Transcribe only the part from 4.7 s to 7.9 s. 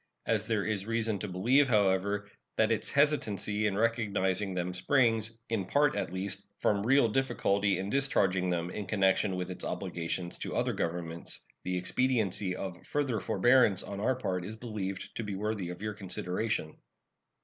springs, in part at least, from real difficulty